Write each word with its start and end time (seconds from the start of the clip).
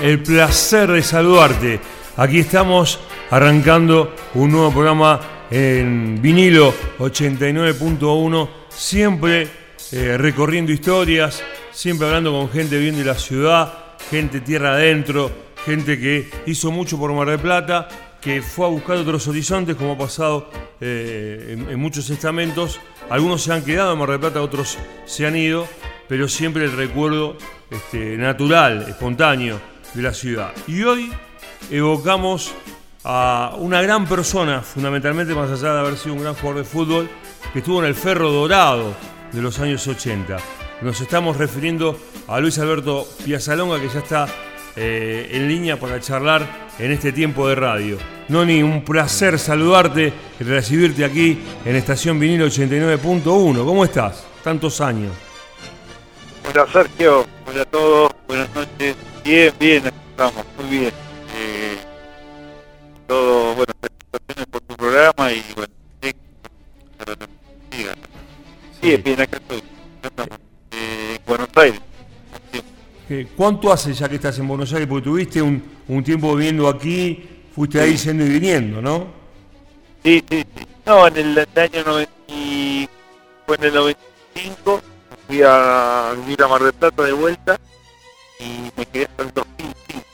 El 0.00 0.22
placer 0.22 0.90
de 0.90 1.02
saludarte. 1.02 1.78
Aquí 2.16 2.38
estamos 2.38 2.98
arrancando 3.30 4.14
un 4.32 4.50
nuevo 4.50 4.72
programa 4.72 5.20
en 5.50 6.22
vinilo 6.22 6.72
89.1, 6.98 8.48
siempre 8.70 9.46
eh, 9.92 10.16
recorriendo 10.16 10.72
historias, 10.72 11.42
siempre 11.70 12.06
hablando 12.06 12.32
con 12.32 12.48
gente 12.48 12.78
bien 12.78 12.96
de 12.96 13.04
la 13.04 13.14
ciudad, 13.14 13.74
gente 14.10 14.40
tierra 14.40 14.72
adentro, 14.72 15.30
gente 15.66 16.00
que 16.00 16.30
hizo 16.46 16.70
mucho 16.70 16.98
por 16.98 17.12
Mar 17.12 17.28
del 17.28 17.38
Plata, 17.38 17.86
que 18.22 18.40
fue 18.40 18.64
a 18.64 18.70
buscar 18.70 18.96
otros 18.96 19.28
horizontes, 19.28 19.76
como 19.76 19.92
ha 19.92 19.98
pasado 19.98 20.50
eh, 20.80 21.58
en, 21.58 21.68
en 21.68 21.78
muchos 21.78 22.08
estamentos. 22.08 22.80
Algunos 23.10 23.42
se 23.42 23.52
han 23.52 23.62
quedado 23.62 23.92
en 23.92 23.98
Mar 23.98 24.08
del 24.08 24.20
Plata, 24.20 24.40
otros 24.40 24.78
se 25.04 25.26
han 25.26 25.36
ido, 25.36 25.68
pero 26.08 26.26
siempre 26.26 26.64
el 26.64 26.72
recuerdo 26.72 27.36
este, 27.70 28.16
natural, 28.16 28.86
espontáneo 28.88 29.69
de 29.94 30.02
la 30.02 30.12
ciudad. 30.12 30.52
Y 30.66 30.82
hoy 30.82 31.12
evocamos 31.70 32.52
a 33.04 33.54
una 33.58 33.80
gran 33.82 34.06
persona, 34.06 34.60
fundamentalmente 34.60 35.34
más 35.34 35.50
allá 35.50 35.74
de 35.74 35.80
haber 35.80 35.96
sido 35.96 36.14
un 36.14 36.22
gran 36.22 36.34
jugador 36.34 36.58
de 36.58 36.64
fútbol, 36.64 37.08
que 37.52 37.60
estuvo 37.60 37.80
en 37.80 37.86
el 37.86 37.94
Ferro 37.94 38.30
Dorado 38.30 38.94
de 39.32 39.42
los 39.42 39.58
años 39.60 39.86
80. 39.86 40.36
Nos 40.82 41.00
estamos 41.00 41.36
refiriendo 41.36 41.98
a 42.28 42.40
Luis 42.40 42.58
Alberto 42.58 43.06
Piazalonga, 43.24 43.80
que 43.80 43.88
ya 43.88 44.00
está 44.00 44.28
eh, 44.76 45.30
en 45.32 45.48
línea 45.48 45.78
para 45.78 46.00
charlar 46.00 46.68
en 46.78 46.92
este 46.92 47.12
tiempo 47.12 47.48
de 47.48 47.54
radio. 47.54 47.98
Noni, 48.28 48.62
un 48.62 48.84
placer 48.84 49.38
saludarte 49.38 50.12
y 50.38 50.44
recibirte 50.44 51.04
aquí 51.04 51.38
en 51.64 51.76
Estación 51.76 52.18
Vinilo 52.20 52.46
89.1. 52.46 53.64
¿Cómo 53.64 53.84
estás? 53.84 54.24
Tantos 54.42 54.80
años. 54.80 55.12
Hola 56.48 56.66
Sergio, 56.72 57.26
hola 57.46 57.62
a 57.62 57.64
todos, 57.66 58.10
buenas 58.26 58.48
noches. 58.54 58.96
Bien, 59.24 59.52
bien, 59.58 59.82
estamos, 59.86 60.44
muy 60.58 60.78
bien. 60.78 60.92
Eh, 61.36 61.76
todo, 63.06 63.54
bueno, 63.54 63.72
felicitaciones 63.80 64.46
por 64.50 64.60
tu 64.62 64.76
programa 64.76 65.32
y 65.32 65.44
bueno, 65.54 65.72
sí, 66.02 66.12
bien, 68.80 69.02
bien, 69.02 69.20
acá 69.20 69.36
estoy. 69.36 69.58
Eh, 70.72 71.16
en 71.16 71.22
Buenos 71.26 71.48
Aires. 71.54 71.80
Eh, 73.10 73.28
¿Cuánto 73.36 73.72
hace 73.72 73.92
ya 73.92 74.08
que 74.08 74.14
estás 74.14 74.38
en 74.38 74.48
Buenos 74.48 74.72
Aires? 74.72 74.88
Porque 74.88 75.04
tuviste 75.04 75.42
un, 75.42 75.62
un 75.88 76.02
tiempo 76.02 76.34
viviendo 76.34 76.68
aquí, 76.68 77.28
fuiste 77.54 77.80
ahí 77.80 77.96
yendo 77.96 78.24
y 78.24 78.28
viniendo, 78.28 78.80
¿no? 78.80 79.08
Sí, 80.02 80.24
sí, 80.30 80.44
sí. 80.56 80.66
No, 80.86 81.06
en 81.06 81.16
el, 81.16 81.38
año 81.38 81.84
90, 81.84 82.12
fue 83.46 83.56
en 83.56 83.64
el 83.64 83.74
95 83.74 84.80
fui 85.26 85.42
a 85.44 86.14
vivir 86.16 86.42
a 86.42 86.48
Mar 86.48 86.62
del 86.62 86.72
Plata 86.72 87.02
de 87.02 87.12
vuelta 87.12 87.60
y 88.40 88.72
me 88.76 88.86
quedé 88.86 89.04
hasta 89.04 89.22
el 89.22 89.32
2005. 89.32 90.06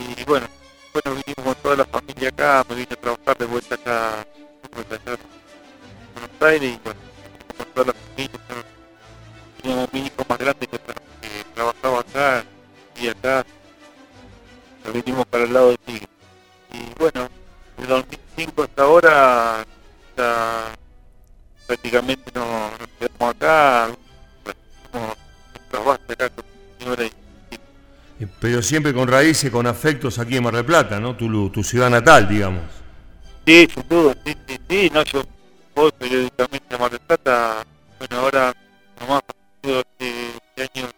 Y 0.00 0.24
bueno, 0.24 0.46
bueno, 0.92 1.22
vinimos 1.24 1.44
con 1.44 1.54
toda 1.62 1.76
la 1.76 1.84
familia 1.84 2.28
acá, 2.28 2.64
me 2.68 2.74
vine 2.74 2.88
a 2.90 2.96
trabajar 2.96 3.38
de 3.38 3.46
vuelta 3.46 3.74
acá, 3.76 4.26
de 4.62 4.68
vuelta 4.74 4.94
acá 4.96 5.12
en 5.12 5.18
Buenos 6.14 6.42
Aires 6.42 6.74
y 6.74 6.80
bueno, 6.82 7.00
con 7.56 7.66
toda 7.66 7.86
la 7.86 7.92
familia. 7.92 8.40
Teníamos 9.62 9.92
mi 9.92 10.00
hijo 10.00 10.24
más 10.28 10.38
grande 10.38 10.66
que, 10.66 10.78
tra 10.78 10.94
que 11.20 11.44
trabajaba 11.54 12.00
acá 12.00 12.44
y 13.00 13.08
acá 13.08 13.46
nos 14.84 14.92
vinimos 14.92 15.26
para 15.26 15.44
el 15.44 15.52
lado 15.52 15.70
de 15.70 15.78
Tigre. 15.78 16.08
Y 16.72 16.94
bueno, 16.98 17.28
de 17.76 17.86
2005 17.86 18.62
hasta 18.62 18.82
ahora 18.82 19.64
prácticamente 21.66 22.32
no, 22.34 22.70
nos 22.70 22.88
quedamos 22.98 23.34
acá, 23.34 23.88
como 25.70 25.92
acá 25.92 26.30
con 26.30 26.44
señora 26.46 26.57
Eh, 26.80 28.26
Pero 28.40 28.62
siempre 28.62 28.92
con 28.92 29.08
raíces, 29.08 29.50
con 29.50 29.66
afectos 29.66 30.18
aquí 30.18 30.36
en 30.36 30.42
Mar 30.42 30.54
del 30.54 30.64
Plata, 30.64 30.98
¿no? 30.98 31.16
Tu, 31.16 31.50
tu 31.50 31.62
ciudad 31.62 31.90
natal, 31.90 32.28
digamos. 32.28 32.62
Sí, 33.46 33.68
sin 33.72 33.88
duda, 33.88 34.16
sí, 34.24 34.36
sí, 34.46 34.58
sí, 34.68 34.90
no, 34.92 35.02
yo 35.04 35.22
voy 35.74 35.90
periódicamente 35.98 36.74
a 36.74 36.78
Mar 36.78 36.90
del 36.90 37.00
Plata, 37.00 37.64
bueno, 37.98 38.16
ahora 38.18 38.54
nomás 39.00 39.22
este, 39.62 40.28
este 40.56 40.80
año, 40.80 40.88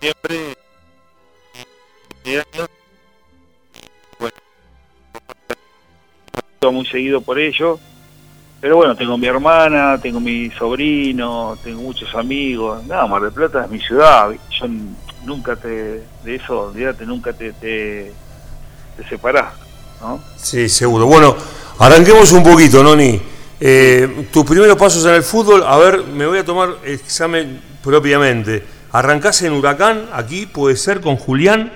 siempre, 0.00 0.56
este 2.24 2.40
año, 2.40 2.66
bueno, 4.18 4.36
muy 6.72 6.86
seguido 6.86 7.20
por 7.20 7.38
ello, 7.38 7.78
pero 8.66 8.78
bueno, 8.78 8.96
tengo 8.96 9.16
mi 9.16 9.28
hermana, 9.28 9.96
tengo 10.02 10.18
mi 10.18 10.50
sobrino, 10.50 11.56
tengo 11.62 11.82
muchos 11.82 12.12
amigos, 12.16 12.84
nada, 12.84 13.06
Mar 13.06 13.22
del 13.22 13.30
Plata 13.30 13.62
es 13.62 13.70
mi 13.70 13.78
ciudad, 13.78 14.28
yo 14.50 14.66
nunca 15.24 15.54
te, 15.54 16.02
de 16.24 16.34
eso, 16.34 16.62
olvídate, 16.62 17.06
nunca 17.06 17.32
te, 17.32 17.52
te, 17.52 18.12
te 18.96 19.08
separás, 19.08 19.54
¿no? 20.00 20.20
Sí, 20.34 20.68
seguro. 20.68 21.06
Bueno, 21.06 21.36
arranquemos 21.78 22.32
un 22.32 22.42
poquito, 22.42 22.82
Noni. 22.82 23.22
Eh, 23.60 24.26
tus 24.32 24.44
primeros 24.44 24.76
pasos 24.76 25.06
en 25.06 25.14
el 25.14 25.22
fútbol, 25.22 25.62
a 25.62 25.76
ver, 25.76 26.02
me 26.02 26.26
voy 26.26 26.38
a 26.38 26.44
tomar 26.44 26.70
examen 26.84 27.62
propiamente. 27.84 28.64
¿Arrancás 28.90 29.42
en 29.42 29.52
Huracán, 29.52 30.08
aquí, 30.12 30.46
puede 30.46 30.74
ser, 30.74 31.00
con 31.00 31.14
Julián? 31.14 31.72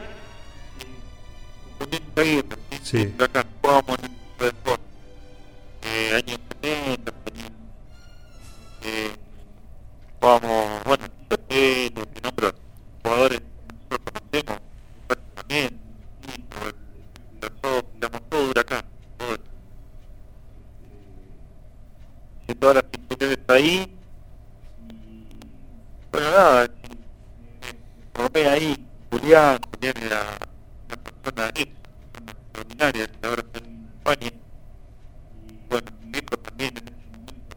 Sí. 2.82 3.14
Acá 3.16 3.44
jugamos 3.62 3.96
en 4.00 4.06
el 4.06 4.46
deporte. 4.46 6.49
Jugamos, 10.20 10.84
bueno, 10.84 11.04
eh, 11.48 11.90
que 11.92 12.20
nombro 12.20 12.52
jugadores 13.02 13.40
que 13.40 13.74
nosotros 13.74 14.00
conocemos, 14.12 14.60
también, 15.34 15.80
todo, 17.60 17.82
digamos, 17.94 18.20
todo 18.28 18.50
Huracán, 18.50 18.84
todo 19.18 19.34
eso. 19.34 19.42
Y 22.48 22.54
todas 22.54 22.74
las 22.76 22.84
instituciones 22.84 23.38
ahí, 23.48 23.98
bueno, 26.12 26.30
nada, 26.30 26.68
me 27.60 27.68
formé 28.14 28.46
ahí, 28.48 28.86
Julián, 29.10 29.58
Julián 29.72 29.94
era 30.02 30.38
una 30.86 30.96
persona 30.96 31.52
extraordinaria, 31.54 33.06
que 33.06 33.26
ahora 33.26 33.42
está 33.42 33.58
en 33.58 33.88
España, 33.98 34.32
bueno, 35.68 35.86
mi 36.00 36.10
viejo 36.10 36.36
también 36.38 36.76
en 36.76 36.88
ese 36.88 36.94
momento 37.12 37.56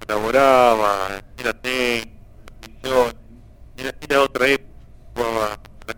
colaboraba, 0.00 1.22
era 1.38 1.52
técnico, 1.54 2.12
televisión, 2.60 3.16
era, 3.76 3.94
era 4.00 4.07
otra 4.22 4.48
época, 4.48 5.58
la 5.86 5.94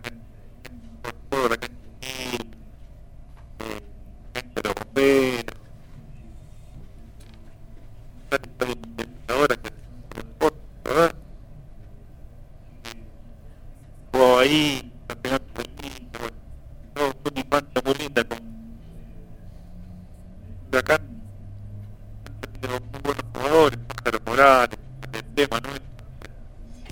bueno, 23.03 23.21
no, 23.33 23.69
con 23.69 23.85
Pájaro 23.87 24.19
Morales, 24.25 24.79
el 25.13 25.23
tema, 25.35 25.59
¿no? 25.59 25.69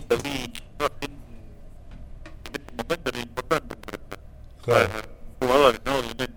David, 0.10 0.50
no, 0.80 0.86
en 0.86 1.12
este 2.54 2.74
momento 2.76 3.10
era 3.10 3.20
importante 3.20 3.76
para, 3.76 3.98
Claro. 4.64 4.90
para 4.90 5.08
jugadores, 5.40 5.82
¿no? 5.86 5.96
Obviamente. 6.00 6.34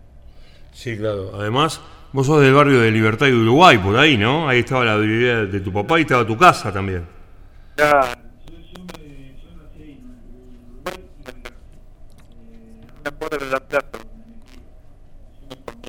Sí, 0.82 0.96
claro. 0.96 1.30
Además, 1.36 1.80
vos 2.12 2.26
sos 2.26 2.42
del 2.42 2.54
barrio 2.54 2.80
de 2.80 2.90
Libertad 2.90 3.28
y 3.28 3.30
de 3.30 3.36
Uruguay, 3.36 3.78
por 3.78 3.96
ahí, 3.96 4.18
¿no? 4.18 4.48
Ahí 4.48 4.58
estaba 4.58 4.84
la 4.84 4.98
librería 4.98 5.44
de 5.46 5.60
tu 5.60 5.72
papá 5.72 6.00
y 6.00 6.02
estaba 6.02 6.26
tu 6.26 6.36
casa 6.36 6.72
también. 6.72 7.06
Ya, 7.76 8.18
de 13.04 13.46
la 13.48 13.60
plaza, 13.60 13.86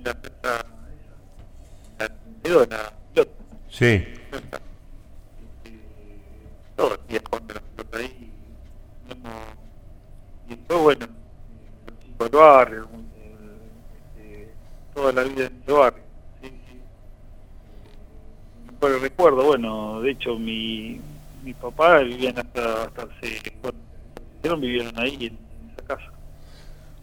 la 0.03 0.13
plaza, 0.13 0.65
la 1.97 2.09
quedó 2.43 2.59
la 2.59 2.93
pelota, 3.15 3.33
Sí. 3.71 4.05
todos 6.75 6.91
los 6.91 7.07
días 7.07 7.23
pelota 7.23 7.97
ahí, 7.97 8.31
y 10.45 10.49
después, 10.49 10.79
bueno, 10.79 11.07
el 12.19 12.29
barrio, 12.29 12.87
toda 15.03 15.23
la 15.23 15.23
vida 15.23 15.47
en 15.47 15.63
el 15.67 15.73
barrio, 15.73 16.03
sí, 16.41 16.49
sí. 16.69 16.79
Recuerdo, 19.01 19.43
bueno, 19.43 19.99
de 19.99 20.11
hecho 20.11 20.39
mi, 20.39 21.01
mi 21.43 21.53
papá 21.53 21.97
vivían 21.99 22.39
hasta, 22.39 22.83
hasta 22.83 23.01
hace, 23.01 23.53
bueno, 23.61 24.57
vivieron 24.57 24.97
ahí 24.97 25.27
en 25.27 25.37
esa 25.73 25.85
casa. 25.85 26.11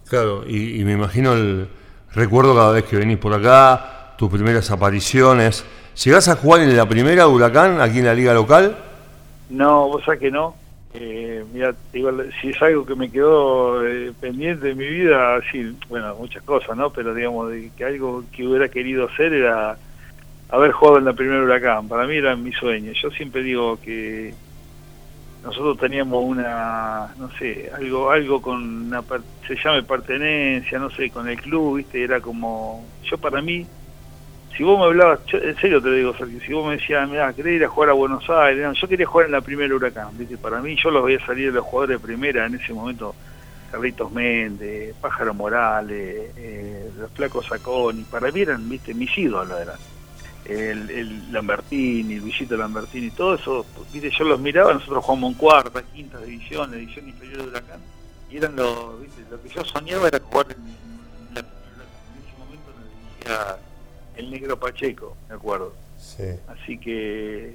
Claro, 0.07 0.43
y, 0.47 0.81
y 0.81 0.83
me 0.83 0.93
imagino 0.93 1.33
el 1.33 1.67
recuerdo 2.13 2.55
cada 2.55 2.71
vez 2.71 2.85
que 2.85 2.95
venís 2.95 3.19
por 3.19 3.35
acá, 3.35 4.15
tus 4.17 4.31
primeras 4.31 4.71
apariciones. 4.71 5.63
¿Llegás 6.03 6.27
a 6.27 6.35
jugar 6.35 6.61
en 6.61 6.75
la 6.75 6.87
primera 6.87 7.25
de 7.25 7.29
Huracán, 7.29 7.81
aquí 7.81 7.99
en 7.99 8.05
la 8.05 8.15
liga 8.15 8.33
local? 8.33 8.75
No, 9.51 9.89
vos 9.89 10.03
sabés 10.03 10.21
que 10.21 10.31
no. 10.31 10.55
Eh, 10.95 11.30
mira, 11.45 11.75
si 11.91 12.49
es 12.49 12.61
algo 12.61 12.85
que 12.85 12.95
me 12.95 13.11
quedó 13.11 13.85
eh, 13.85 14.13
pendiente 14.19 14.67
de 14.67 14.75
mi 14.75 14.87
vida, 14.87 15.41
sí, 15.51 15.75
bueno, 15.89 16.15
muchas 16.15 16.43
cosas, 16.43 16.75
¿no? 16.77 16.91
Pero 16.91 17.13
digamos, 17.13 17.49
de 17.51 17.71
que 17.75 17.85
algo 17.85 18.23
que 18.31 18.45
hubiera 18.45 18.69
querido 18.69 19.07
hacer 19.07 19.33
era 19.33 19.77
haber 20.49 20.71
jugado 20.71 20.99
en 20.99 21.05
la 21.05 21.13
primera 21.13 21.43
huracán. 21.43 21.87
Para 21.87 22.05
mí 22.05 22.15
era 22.17 22.35
mi 22.35 22.51
sueño. 22.51 22.91
Yo 22.93 23.09
siempre 23.11 23.41
digo 23.43 23.77
que 23.77 24.33
nosotros 25.43 25.77
teníamos 25.79 26.23
una, 26.23 27.13
no 27.17 27.29
sé, 27.37 27.69
algo 27.73 28.11
algo 28.11 28.41
con 28.41 28.87
una, 28.87 29.03
se 29.47 29.55
llama 29.55 29.81
pertenencia, 29.81 30.77
no 30.77 30.89
sé, 30.91 31.09
con 31.09 31.27
el 31.27 31.41
club, 31.41 31.77
¿viste? 31.77 32.03
Era 32.03 32.21
como, 32.21 32.85
yo 33.09 33.17
para 33.17 33.41
mí, 33.41 33.65
si 34.55 34.63
vos 34.63 34.77
me 34.77 34.85
hablabas, 34.85 35.19
en 35.31 35.55
serio 35.57 35.81
te 35.81 35.91
digo, 35.91 36.13
Sergio, 36.15 36.39
si 36.41 36.53
vos 36.53 36.67
me 36.67 36.77
decías, 36.77 37.07
mira, 37.09 37.31
querés 37.33 37.55
ir 37.55 37.63
a 37.63 37.69
jugar 37.69 37.89
a 37.89 37.93
Buenos 37.93 38.29
Aires, 38.29 38.77
yo 38.79 38.87
quería 38.87 39.05
jugar 39.05 39.27
en 39.27 39.31
la 39.33 39.41
primera 39.41 39.73
huracán, 39.73 40.17
¿viste? 40.17 40.37
Para 40.37 40.61
mí, 40.61 40.75
yo 40.81 40.91
los 40.91 41.05
veía 41.05 41.25
salir 41.25 41.47
de 41.47 41.53
los 41.53 41.65
jugadores 41.65 42.01
de 42.01 42.05
primera 42.05 42.45
en 42.45 42.55
ese 42.55 42.73
momento, 42.73 43.15
Carlitos 43.71 44.11
Méndez, 44.11 44.93
Pájaro 44.99 45.33
Morales, 45.33 46.31
eh, 46.35 46.91
los 46.97 47.11
Flacos 47.11 47.47
Saconi, 47.47 48.03
para 48.03 48.31
mí 48.31 48.41
eran, 48.41 48.67
¿viste? 48.69 48.93
Mis 48.93 49.17
ídolos 49.17 49.59
eran 49.59 49.77
el, 50.45 51.31
Lambertini, 51.31 52.19
Luisito 52.19 52.57
Lambertini, 52.57 53.11
todo 53.11 53.35
eso, 53.35 53.65
viste, 53.91 54.09
yo 54.11 54.25
los 54.25 54.39
miraba, 54.39 54.73
nosotros 54.73 55.03
jugamos 55.05 55.31
en 55.31 55.37
cuarta, 55.37 55.83
quinta 55.83 56.17
división, 56.19 56.73
edición 56.73 57.07
inferior 57.07 57.43
de 57.43 57.47
Huracán, 57.49 57.79
y 58.29 58.37
eran 58.37 58.55
los, 58.55 59.01
viste, 59.01 59.23
lo 59.29 59.41
que 59.41 59.49
yo 59.49 59.63
soñaba 59.63 60.07
era 60.07 60.19
jugar 60.19 60.47
en, 60.49 60.57
en, 60.57 61.37
ese 61.37 62.37
momento 62.37 62.71
el 64.15 64.31
negro 64.31 64.59
Pacheco, 64.59 65.15
me 65.29 65.35
acuerdo. 65.35 65.73
Así 66.47 66.77
que 66.77 67.53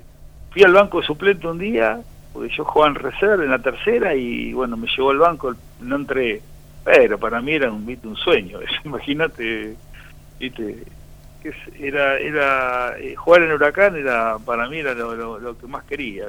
fui 0.50 0.62
al 0.62 0.72
banco 0.72 1.02
suplente 1.02 1.46
un 1.46 1.58
día, 1.58 2.00
porque 2.32 2.54
yo 2.56 2.64
jugaba 2.64 2.90
en 2.90 2.94
reserva 2.96 3.44
en 3.44 3.50
la 3.50 3.58
tercera 3.58 4.14
y 4.14 4.52
bueno, 4.52 4.76
me 4.76 4.88
llevó 4.88 5.10
al 5.10 5.18
banco, 5.18 5.54
no 5.80 5.96
entré, 5.96 6.40
pero 6.84 7.18
para 7.18 7.40
mí 7.40 7.52
era 7.52 7.70
un, 7.70 7.84
¿viste? 7.84 8.08
un 8.08 8.16
sueño, 8.16 8.60
imagínate, 8.84 9.76
viste, 10.38 10.84
era 11.78 12.18
era 12.18 12.98
eh, 12.98 13.14
jugar 13.14 13.42
en 13.42 13.52
Huracán 13.52 13.94
era 13.94 14.36
para 14.44 14.68
mí 14.68 14.78
era 14.78 14.94
lo, 14.94 15.56
que 15.56 15.68
más 15.68 15.84
quería 15.84 16.26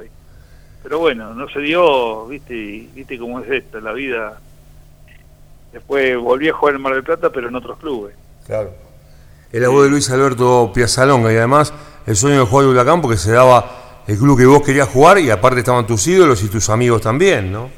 pero 0.80 1.00
bueno 1.00 1.34
no 1.34 1.48
se 1.48 1.58
dio 1.58 2.24
viste 2.28 2.88
viste 2.94 3.18
cómo 3.18 3.40
es 3.40 3.50
esto 3.50 3.80
la 3.80 3.92
vida. 3.92 4.40
Después 5.72 6.16
volví 6.16 6.48
a 6.48 6.52
jugar 6.52 6.76
en 6.76 6.80
Mar 6.82 6.94
del 6.94 7.02
Plata 7.02 7.30
pero 7.30 7.48
en 7.48 7.56
otros 7.56 7.78
clubes. 7.78 8.14
Claro 8.46 8.87
el 9.52 9.64
abuelo 9.64 9.84
de 9.84 9.90
Luis 9.90 10.10
Alberto 10.10 10.70
Piazzalonga 10.74 11.32
y 11.32 11.36
además 11.36 11.72
el 12.06 12.16
sueño 12.16 12.40
de 12.40 12.46
jugar 12.46 12.64
en 12.64 12.70
Huracán 12.72 13.00
porque 13.00 13.16
se 13.16 13.32
daba 13.32 14.02
el 14.06 14.18
club 14.18 14.38
que 14.38 14.46
vos 14.46 14.62
querías 14.62 14.88
jugar 14.88 15.18
y 15.18 15.30
aparte 15.30 15.60
estaban 15.60 15.86
tus 15.86 16.06
ídolos 16.06 16.42
y 16.42 16.48
tus 16.48 16.68
amigos 16.70 17.02
también 17.02 17.52
no 17.52 17.70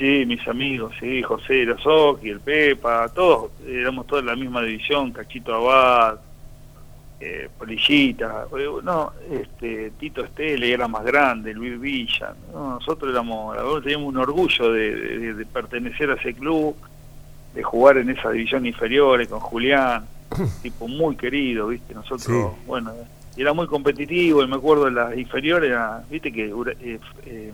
Sí, 0.00 0.24
mis 0.24 0.48
amigos, 0.48 0.94
sí, 0.98 1.20
José 1.20 1.66
y 2.22 2.30
el 2.30 2.40
Pepa, 2.40 3.06
todos, 3.10 3.50
éramos 3.68 4.06
todos 4.06 4.22
en 4.22 4.28
la 4.28 4.34
misma 4.34 4.62
división, 4.62 5.12
Cachito 5.12 5.54
Abad, 5.54 6.18
eh, 7.20 7.50
Polillita, 7.58 8.46
eh, 8.58 8.66
no, 8.82 9.12
este, 9.30 9.90
Tito 10.00 10.24
Estele 10.24 10.72
era 10.72 10.88
más 10.88 11.04
grande, 11.04 11.52
Luis 11.52 11.78
Villa, 11.78 12.32
nosotros 12.50 13.12
éramos, 13.12 13.54
teníamos 13.82 14.08
un 14.08 14.16
orgullo 14.16 14.72
de, 14.72 15.46
pertenecer 15.52 16.10
a 16.10 16.14
ese 16.14 16.32
club, 16.32 16.74
de 17.54 17.62
jugar 17.62 17.98
en 17.98 18.08
esa 18.08 18.30
división 18.30 18.64
inferior 18.64 19.28
con 19.28 19.40
Julián, 19.40 20.06
tipo 20.62 20.88
muy 20.88 21.16
querido, 21.16 21.68
viste, 21.68 21.94
nosotros, 21.94 22.52
bueno, 22.66 22.92
era 23.36 23.52
muy 23.52 23.66
competitivo, 23.66 24.42
y 24.42 24.46
me 24.46 24.56
acuerdo 24.56 24.86
de 24.86 24.92
las 24.92 25.16
inferiores, 25.16 25.76
viste 26.10 26.32
que, 26.32 26.52
eh, 27.26 27.52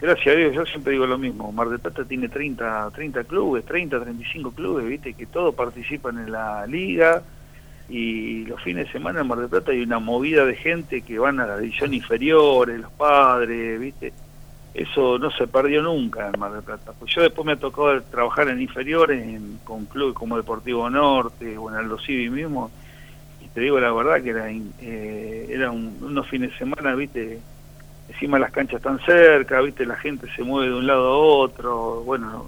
gracias 0.00 0.34
a 0.34 0.38
Dios, 0.38 0.54
yo 0.54 0.66
siempre 0.66 0.92
digo 0.92 1.06
lo 1.06 1.18
mismo, 1.18 1.50
Mar 1.52 1.68
del 1.68 1.78
Plata 1.78 2.04
tiene 2.04 2.28
30, 2.28 2.90
30 2.94 3.24
clubes, 3.24 3.64
30, 3.64 4.00
35 4.00 4.50
clubes, 4.52 4.86
viste, 4.86 5.14
que 5.14 5.26
todos 5.26 5.54
participan 5.54 6.18
en 6.18 6.32
la 6.32 6.66
liga, 6.66 7.22
y 7.88 8.44
los 8.44 8.62
fines 8.62 8.86
de 8.86 8.92
semana 8.92 9.20
en 9.22 9.28
Mar 9.28 9.38
del 9.38 9.48
Plata 9.48 9.72
hay 9.72 9.82
una 9.82 9.98
movida 9.98 10.44
de 10.44 10.56
gente 10.56 11.00
que 11.00 11.18
van 11.18 11.40
a 11.40 11.46
la 11.46 11.58
división 11.58 11.94
inferior, 11.94 12.68
los 12.68 12.92
padres, 12.92 13.80
¿viste? 13.80 14.12
Eso 14.78 15.18
no 15.18 15.28
se 15.32 15.48
perdió 15.48 15.82
nunca 15.82 16.30
en 16.32 16.38
Mar 16.38 16.52
del 16.52 16.62
Plata. 16.62 16.92
Pues 16.96 17.12
yo 17.12 17.22
después 17.22 17.44
me 17.44 17.56
tocado 17.56 18.00
trabajar 18.02 18.48
en 18.48 18.62
inferiores, 18.62 19.20
en, 19.20 19.58
con 19.64 19.86
clubes 19.86 20.14
como 20.14 20.36
Deportivo 20.36 20.88
Norte 20.88 21.58
o 21.58 21.68
en 21.68 21.74
Aldo 21.74 21.98
Civi 21.98 22.30
mismo, 22.30 22.70
y 23.40 23.48
te 23.48 23.60
digo 23.60 23.80
la 23.80 23.90
verdad 23.92 24.22
que 24.22 24.30
era, 24.30 24.48
eh, 24.50 25.48
era 25.50 25.72
unos 25.72 26.28
fines 26.28 26.52
de 26.52 26.58
semana, 26.58 26.94
¿viste? 26.94 27.40
Encima 28.08 28.38
las 28.38 28.52
canchas 28.52 28.76
están 28.76 29.00
cerca, 29.00 29.60
¿viste? 29.62 29.84
La 29.84 29.96
gente 29.96 30.28
se 30.36 30.44
mueve 30.44 30.68
de 30.70 30.76
un 30.76 30.86
lado 30.86 31.08
a 31.08 31.16
otro, 31.16 32.02
bueno, 32.04 32.46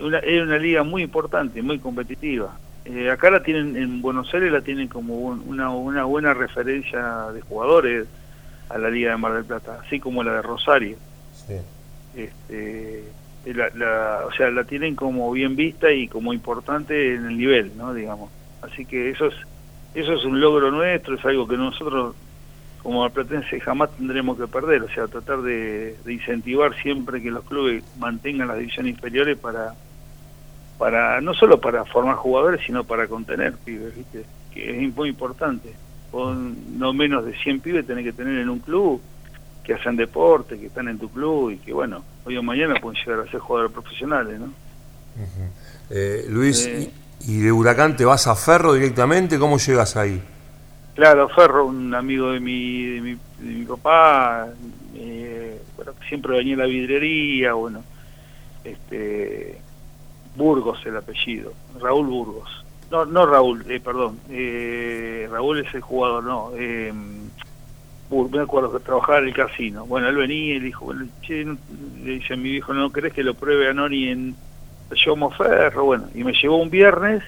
una, 0.00 0.18
era 0.18 0.44
una 0.44 0.58
liga 0.58 0.82
muy 0.82 1.02
importante, 1.02 1.62
muy 1.62 1.78
competitiva. 1.78 2.58
Eh, 2.84 3.10
acá 3.10 3.30
la 3.30 3.42
tienen, 3.42 3.74
en 3.78 4.02
Buenos 4.02 4.34
Aires 4.34 4.52
la 4.52 4.60
tienen 4.60 4.88
como 4.88 5.14
una, 5.14 5.70
una 5.70 6.04
buena 6.04 6.34
referencia 6.34 7.30
de 7.32 7.40
jugadores 7.40 8.06
a 8.68 8.76
la 8.76 8.90
Liga 8.90 9.12
de 9.12 9.16
Mar 9.16 9.32
del 9.32 9.46
Plata, 9.46 9.78
así 9.82 9.98
como 9.98 10.22
la 10.22 10.34
de 10.34 10.42
Rosario. 10.42 10.98
Este, 12.14 13.04
la, 13.44 14.22
o 14.26 14.32
sea, 14.32 14.50
la 14.50 14.64
tienen 14.64 14.94
como 14.94 15.30
bien 15.32 15.56
vista 15.56 15.92
y 15.92 16.08
como 16.08 16.32
importante 16.32 17.14
en 17.14 17.26
el 17.26 17.36
nivel, 17.36 17.76
¿no? 17.76 17.92
Digamos. 17.92 18.30
Así 18.62 18.86
que 18.86 19.10
eso 19.10 19.26
es, 19.26 19.34
eso 19.94 20.12
es 20.14 20.24
un 20.24 20.40
logro 20.40 20.70
nuestro, 20.70 21.16
es 21.16 21.24
algo 21.24 21.46
que 21.46 21.56
nosotros 21.56 22.14
como 22.82 23.08
platense 23.08 23.60
jamás 23.60 23.90
tendremos 23.96 24.38
que 24.38 24.46
perder, 24.46 24.82
o 24.82 24.88
sea, 24.90 25.08
tratar 25.08 25.40
de 25.40 25.96
incentivar 26.06 26.74
siempre 26.82 27.22
que 27.22 27.30
los 27.30 27.44
clubes 27.44 27.82
mantengan 27.98 28.48
las 28.48 28.58
divisiones 28.58 28.94
inferiores 28.94 29.38
para 29.38 29.74
para 30.78 31.20
no 31.20 31.34
solo 31.34 31.60
para 31.60 31.84
formar 31.84 32.16
jugadores, 32.16 32.60
sino 32.66 32.84
para 32.84 33.06
contener 33.06 33.54
pibes, 33.64 33.96
¿viste? 33.96 34.24
que 34.52 34.84
es 34.84 34.94
muy 34.94 35.08
importante. 35.08 35.72
Con 36.10 36.78
no 36.78 36.92
menos 36.92 37.24
de 37.24 37.34
100 37.36 37.60
pibes 37.60 37.86
tenés 37.86 38.04
que 38.04 38.12
tener 38.12 38.38
en 38.38 38.48
un 38.48 38.60
club 38.60 39.00
que 39.64 39.74
hacen 39.74 39.96
deporte, 39.96 40.58
que 40.58 40.66
están 40.66 40.88
en 40.88 40.98
tu 40.98 41.08
club 41.08 41.50
y 41.50 41.56
que, 41.56 41.72
bueno, 41.72 42.04
hoy 42.24 42.36
o 42.36 42.42
mañana 42.42 42.74
pueden 42.80 43.02
llegar 43.02 43.26
a 43.26 43.30
ser 43.30 43.40
jugadores 43.40 43.72
profesionales, 43.72 44.38
¿no? 44.38 44.52
Eh, 45.90 46.26
Luis, 46.28 46.66
eh, 46.66 46.90
¿y 47.26 47.38
de 47.38 47.50
Huracán 47.50 47.96
te 47.96 48.04
vas 48.04 48.26
a 48.26 48.34
Ferro 48.34 48.74
directamente? 48.74 49.38
¿Cómo 49.38 49.58
llegas 49.58 49.96
ahí? 49.96 50.20
Claro, 50.94 51.28
Ferro, 51.30 51.66
un 51.66 51.94
amigo 51.94 52.32
de 52.32 52.40
mi, 52.40 52.84
de 52.84 53.00
mi, 53.00 53.12
de 53.14 53.54
mi 53.54 53.64
papá, 53.64 54.48
eh, 54.94 55.60
bueno, 55.76 55.92
siempre 56.08 56.36
venía 56.36 56.54
a 56.54 56.58
la 56.58 56.66
vidrería, 56.66 57.54
bueno, 57.54 57.82
este 58.62 59.58
Burgos 60.36 60.84
el 60.84 60.96
apellido, 60.96 61.52
Raúl 61.80 62.06
Burgos. 62.06 62.64
No, 62.90 63.04
no 63.04 63.26
Raúl, 63.26 63.64
eh, 63.70 63.80
perdón, 63.80 64.18
eh, 64.30 65.28
Raúl 65.30 65.66
es 65.66 65.74
el 65.74 65.80
jugador, 65.80 66.24
no. 66.24 66.50
Eh, 66.56 66.92
me 68.10 68.40
acuerdo 68.40 68.72
que 68.72 68.84
trabajaba 68.84 69.18
en 69.18 69.28
el 69.28 69.34
casino. 69.34 69.86
Bueno, 69.86 70.08
él 70.08 70.16
venía 70.16 70.54
y 70.54 70.58
le 70.58 70.66
dijo, 70.66 70.86
bueno, 70.86 71.06
che, 71.22 71.44
le 71.44 72.10
dice 72.10 72.34
a 72.34 72.36
mi 72.36 72.50
viejo, 72.50 72.72
¿no 72.74 72.92
querés 72.92 73.12
que 73.12 73.24
lo 73.24 73.34
pruebe 73.34 73.68
a 73.68 73.74
Noni 73.74 74.08
en 74.08 74.36
Yomo 75.04 75.30
Ferro? 75.30 75.84
Bueno, 75.84 76.08
y 76.14 76.22
me 76.22 76.32
llevó 76.32 76.58
un 76.58 76.70
viernes, 76.70 77.22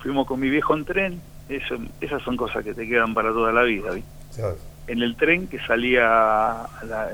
fuimos 0.00 0.26
con 0.26 0.40
mi 0.40 0.48
viejo 0.48 0.74
en 0.74 0.84
tren, 0.84 1.20
eso, 1.48 1.76
esas 2.00 2.22
son 2.22 2.36
cosas 2.36 2.64
que 2.64 2.74
te 2.74 2.88
quedan 2.88 3.14
para 3.14 3.30
toda 3.30 3.52
la 3.52 3.62
vida, 3.62 3.90
En 4.86 5.02
el 5.02 5.16
tren 5.16 5.46
que 5.46 5.58
salía 5.60 6.06
a, 6.06 6.84
las, 6.84 7.12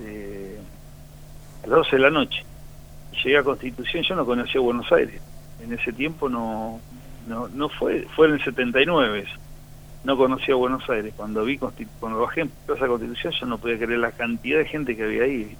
eh, 0.00 0.58
a 1.64 1.66
las 1.66 1.78
12 1.78 1.96
de 1.96 2.02
la 2.02 2.10
noche 2.10 2.44
llegué 3.22 3.38
a 3.38 3.42
Constitución, 3.42 4.02
yo 4.02 4.14
no 4.14 4.24
conocía 4.24 4.60
Buenos 4.60 4.90
Aires. 4.92 5.20
En 5.62 5.72
ese 5.72 5.92
tiempo 5.92 6.28
no, 6.28 6.80
no, 7.28 7.48
no 7.48 7.68
fue, 7.68 8.06
fue 8.14 8.28
en 8.28 8.34
el 8.34 8.44
79 8.44 9.20
eso. 9.20 9.34
No 10.04 10.16
conocía 10.16 10.54
Buenos 10.54 10.88
Aires. 10.88 11.12
Cuando 11.16 11.44
vi 11.44 11.58
cuando 11.58 12.20
bajé 12.20 12.42
en 12.42 12.52
Plaza 12.66 12.86
Constitución 12.86 13.32
yo 13.38 13.46
no 13.46 13.58
podía 13.58 13.78
creer 13.78 13.98
la 13.98 14.12
cantidad 14.12 14.58
de 14.58 14.66
gente 14.66 14.96
que 14.96 15.04
había 15.04 15.24
ahí. 15.24 15.56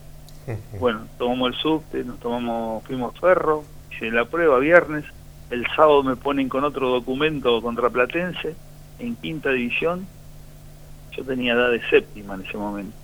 Bueno, 0.81 1.07
tomamos 1.19 1.53
el 1.53 1.55
subte, 1.61 2.03
nos 2.03 2.19
tomamos, 2.19 2.83
fuimos 2.85 3.17
ferro, 3.21 3.63
hice 3.93 4.11
la 4.11 4.25
prueba 4.25 4.59
viernes, 4.59 5.05
el 5.51 5.65
sábado 5.77 6.03
me 6.03 6.17
ponen 6.17 6.49
con 6.49 6.65
otro 6.65 6.89
documento 6.89 7.61
contraplatense 7.63 8.57
en 8.99 9.15
quinta 9.17 9.51
división. 9.51 10.07
Yo 11.13 11.25
tenía 11.25 11.53
edad 11.53 11.71
de 11.71 11.83
séptima 11.89 12.35
en 12.35 12.43
ese 12.43 12.57
momento. 12.57 12.97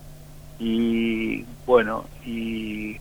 Y 0.58 1.44
bueno, 1.66 2.06
y 2.24 2.98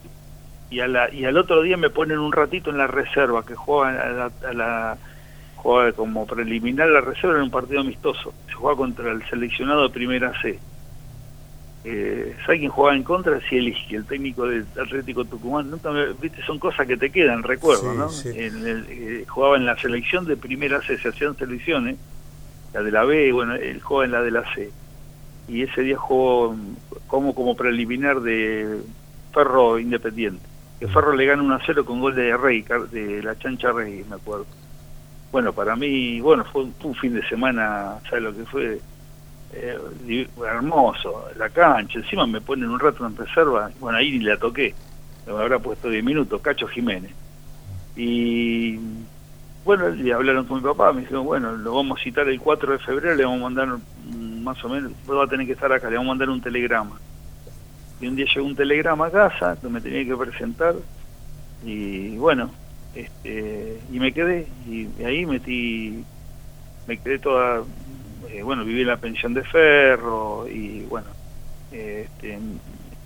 y, 0.69 0.77
y 0.77 1.25
al 1.25 1.37
otro 1.37 1.61
día 1.61 1.77
me 1.77 1.89
ponen 1.89 2.19
un 2.19 2.31
ratito 2.31 2.69
en 2.69 2.77
la 2.77 2.87
reserva, 2.87 3.45
que 3.45 3.55
juega, 3.55 4.31
a 4.43 4.53
la, 4.53 4.97
juega 5.65 5.91
como 5.93 6.27
preliminar 6.27 6.87
la 6.89 7.01
reserva 7.01 7.37
en 7.37 7.43
un 7.43 7.49
partido 7.49 7.81
amistoso. 7.81 8.35
Se 8.45 8.53
juega 8.53 8.77
contra 8.77 9.11
el 9.11 9.27
seleccionado 9.27 9.87
de 9.87 9.89
Primera 9.89 10.31
C. 10.39 10.59
Eh, 11.83 12.35
¿Sabe 12.45 12.59
quién 12.59 12.69
jugaba 12.69 12.95
en 12.95 13.01
contra? 13.01 13.39
Cieliski, 13.49 13.95
el 13.95 14.05
técnico 14.05 14.45
del 14.45 14.67
Atlético 14.79 15.25
Tucumán. 15.25 15.71
Nunca 15.71 15.89
viste, 16.21 16.43
son 16.43 16.59
cosas 16.59 16.85
que 16.85 16.97
te 16.97 17.09
quedan, 17.09 17.41
recuerdo, 17.41 17.95
¿no? 17.95 18.09
En 18.25 18.67
el, 18.67 18.85
eh, 18.89 19.25
jugaba 19.27 19.57
en 19.57 19.65
la 19.65 19.75
selección 19.77 20.25
de 20.25 20.37
Primera 20.37 20.81
C, 20.83 20.99
se 20.99 21.09
hacían 21.09 21.35
selecciones, 21.35 21.97
la 22.71 22.83
de 22.83 22.91
la 22.91 23.03
B, 23.03 23.31
bueno, 23.31 23.55
él 23.55 23.81
juega 23.81 24.05
en 24.05 24.11
la 24.11 24.21
de 24.21 24.31
la 24.31 24.53
C. 24.53 24.71
y 25.47 25.63
ese 25.63 25.81
día 25.81 25.97
jugó 25.97 26.55
como, 27.07 27.33
como 27.33 27.55
preliminar 27.55 28.21
de 28.21 28.81
Ferro 29.33 29.79
Independiente. 29.79 30.45
Que 30.79 30.87
Ferro 30.87 31.13
le 31.13 31.25
gana 31.25 31.41
1 31.41 31.55
a 31.55 31.61
0 31.65 31.85
con 31.85 32.01
gol 32.01 32.13
de 32.13 32.37
Rey, 32.37 32.63
de 32.91 33.23
la 33.23 33.35
chancha 33.39 33.71
Rey, 33.71 34.05
me 34.07 34.17
acuerdo. 34.17 34.45
Bueno, 35.35 35.51
para 35.51 35.75
mí, 35.75 36.21
bueno, 36.21 36.45
fue 36.45 36.63
un 36.63 36.95
fin 36.95 37.13
de 37.13 37.27
semana, 37.27 37.99
¿sabes 38.09 38.23
lo 38.23 38.33
que 38.33 38.45
fue? 38.45 38.79
Eh, 39.51 40.27
hermoso, 40.49 41.25
la 41.35 41.49
cancha, 41.49 41.99
encima 41.99 42.25
me 42.25 42.39
ponen 42.39 42.69
un 42.69 42.79
rato 42.79 43.05
en 43.05 43.17
reserva, 43.17 43.69
bueno, 43.81 43.97
ahí 43.97 44.11
ni 44.11 44.23
la 44.23 44.37
toqué, 44.37 44.73
me 45.27 45.33
habrá 45.33 45.59
puesto 45.59 45.89
10 45.89 46.05
minutos, 46.05 46.39
Cacho 46.39 46.67
Jiménez. 46.69 47.11
Y 47.97 48.79
bueno, 49.65 49.89
le 49.89 50.13
hablaron 50.13 50.45
con 50.45 50.59
mi 50.59 50.63
papá, 50.63 50.93
me 50.93 51.01
dijeron, 51.01 51.25
bueno, 51.25 51.51
lo 51.51 51.75
vamos 51.75 51.99
a 51.99 52.03
citar 52.05 52.29
el 52.29 52.39
4 52.39 52.71
de 52.71 52.79
febrero, 52.79 53.15
le 53.15 53.25
vamos 53.25 53.41
a 53.41 53.43
mandar 53.43 53.77
más 54.41 54.63
o 54.63 54.69
menos, 54.69 54.93
va 55.11 55.25
a 55.25 55.27
tener 55.27 55.45
que 55.45 55.51
estar 55.51 55.69
acá, 55.69 55.89
le 55.89 55.97
vamos 55.97 56.11
a 56.11 56.13
mandar 56.13 56.29
un 56.29 56.39
telegrama. 56.39 56.97
Y 57.99 58.07
un 58.07 58.15
día 58.15 58.25
llegó 58.33 58.47
un 58.47 58.55
telegrama 58.55 59.07
a 59.07 59.11
casa 59.11 59.57
que 59.61 59.67
me 59.67 59.81
tenía 59.81 60.05
que 60.05 60.15
presentar 60.15 60.75
y 61.65 62.15
bueno, 62.15 62.51
este, 62.95 63.79
y 63.91 63.99
me 63.99 64.13
quedé 64.13 64.47
y 64.67 64.87
ahí 65.03 65.25
metí, 65.25 66.03
me 66.87 66.97
quedé 66.97 67.19
toda 67.19 67.63
eh, 68.31 68.41
bueno, 68.41 68.65
viví 68.65 68.81
en 68.81 68.87
la 68.87 68.97
pensión 68.97 69.33
de 69.33 69.43
Ferro 69.43 70.47
y 70.47 70.81
bueno, 70.83 71.07
este, 71.71 72.39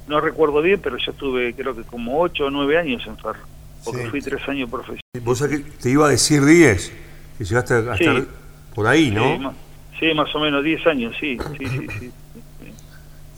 no 0.07 0.21
recuerdo 0.21 0.61
bien, 0.61 0.79
pero 0.81 0.97
yo 0.97 1.11
estuve 1.11 1.53
creo 1.53 1.75
que 1.75 1.83
como 1.83 2.19
8 2.21 2.45
o 2.45 2.49
9 2.49 2.77
años 2.77 3.03
en 3.07 3.17
Ferro, 3.17 3.41
porque 3.83 4.09
fui 4.09 4.21
3 4.21 4.47
años 4.49 4.69
profesional. 4.69 5.01
¿Vos 5.21 5.39
sabés 5.39 5.61
que 5.61 5.71
te 5.71 5.89
iba 5.89 6.07
a 6.07 6.09
decir 6.09 6.45
10? 6.45 6.93
Que 7.37 7.43
llegaste 7.43 7.73
a 7.73 7.95
estar 7.95 8.25
por 8.73 8.87
ahí, 8.87 9.11
¿no? 9.11 9.53
Sí 9.99 10.13
más, 10.13 10.33
o 10.33 10.39
menos 10.39 10.63
10 10.63 10.87
años, 10.87 11.15
sí, 11.19 11.37
sí, 11.57 11.65
sí. 11.67 11.87
sí, 11.99 12.11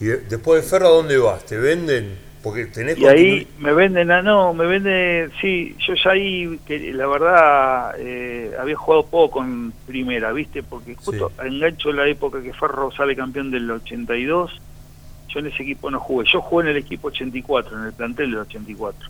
¿Y 0.00 0.04
después 0.04 0.62
de 0.62 0.68
Ferro 0.68 0.86
a 0.86 0.90
dónde 0.90 1.16
vas? 1.16 1.44
¿Te 1.46 1.56
venden? 1.56 2.31
Porque 2.42 2.66
tenés 2.66 2.98
y 2.98 3.06
ahí 3.06 3.46
me 3.58 3.72
venden, 3.72 4.10
ah, 4.10 4.20
no, 4.20 4.52
me 4.52 4.66
venden, 4.66 5.30
sí, 5.40 5.76
yo 5.78 5.94
ya 5.94 6.10
ahí, 6.10 6.58
que 6.66 6.92
la 6.92 7.06
verdad, 7.06 7.94
eh, 7.98 8.52
había 8.58 8.74
jugado 8.74 9.06
poco 9.06 9.42
en 9.44 9.72
primera, 9.86 10.32
¿viste? 10.32 10.62
Porque 10.64 10.96
justo 10.96 11.30
engancho 11.42 11.92
la 11.92 12.08
época 12.08 12.42
que 12.42 12.52
Ferro 12.52 12.90
sale 12.90 13.14
campeón 13.14 13.52
del 13.52 13.70
82, 13.70 14.60
yo 15.28 15.38
en 15.38 15.46
ese 15.46 15.62
equipo 15.62 15.88
no 15.90 16.00
jugué, 16.00 16.28
yo 16.30 16.40
jugué 16.40 16.64
en 16.64 16.70
el 16.70 16.76
equipo 16.78 17.08
84, 17.08 17.78
en 17.78 17.86
el 17.86 17.92
plantel 17.92 18.30
del 18.32 18.40
84. 18.40 19.08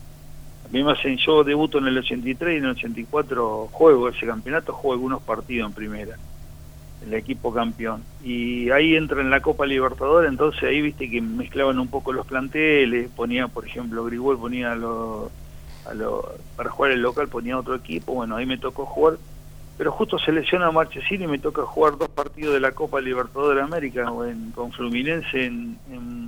A 0.65 0.69
mí 0.71 0.83
me 0.83 0.91
hacen, 0.91 1.17
yo 1.17 1.43
debuto 1.43 1.79
en 1.79 1.87
el 1.87 1.97
83 1.97 2.53
y 2.53 2.57
en 2.57 2.65
el 2.65 2.71
84 2.71 3.69
juego 3.71 4.09
ese 4.09 4.27
campeonato, 4.27 4.73
juego 4.73 4.93
algunos 4.93 5.23
partidos 5.23 5.69
en 5.69 5.73
primera 5.73 6.17
el 7.05 7.13
equipo 7.13 7.53
campeón. 7.53 8.03
Y 8.23 8.69
ahí 8.71 8.95
entra 8.95 9.21
en 9.21 9.29
la 9.29 9.41
Copa 9.41 9.65
Libertadores, 9.65 10.29
entonces 10.29 10.63
ahí 10.63 10.81
viste 10.81 11.09
que 11.09 11.21
mezclaban 11.21 11.79
un 11.79 11.87
poco 11.87 12.13
los 12.13 12.25
planteles, 12.25 13.09
ponía, 13.15 13.47
por 13.47 13.65
ejemplo, 13.65 14.05
Grigol 14.05 14.39
ponía 14.39 14.71
a 14.71 14.75
los, 14.75 15.31
para 16.55 16.69
jugar 16.69 16.91
el 16.91 17.01
local 17.01 17.27
ponía 17.27 17.57
otro 17.57 17.75
equipo, 17.75 18.13
bueno, 18.13 18.37
ahí 18.37 18.45
me 18.45 18.57
tocó 18.57 18.85
jugar, 18.85 19.17
pero 19.77 19.91
justo 19.91 20.17
selecciona 20.19 20.67
a 20.67 20.71
Marchesini 20.71 21.25
y 21.25 21.27
me 21.27 21.39
toca 21.39 21.63
jugar 21.63 21.97
dos 21.97 22.09
partidos 22.09 22.53
de 22.53 22.59
la 22.59 22.71
Copa 22.71 23.01
Libertadores 23.01 23.57
de 23.57 23.63
América, 23.63 24.11
en, 24.27 24.51
con 24.51 24.71
Fluminense 24.71 25.45
en, 25.45 25.77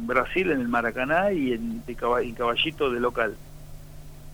Brasil, 0.07 0.51
en 0.51 0.61
el 0.61 0.67
Maracaná, 0.67 1.31
y 1.31 1.53
en, 1.53 1.81
en 1.87 2.33
Caballito 2.35 2.91
de 2.91 2.99
local. 2.99 3.35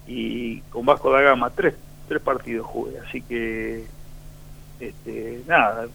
Y 0.07 0.59
con 0.61 0.85
Vasco 0.85 1.11
da 1.11 1.21
Gama, 1.21 1.49
tres, 1.51 1.75
tres 2.07 2.21
partidos 2.21 2.65
jugué, 2.65 2.99
así 2.99 3.21
que 3.21 3.85
este, 4.81 5.41
nada, 5.47 5.87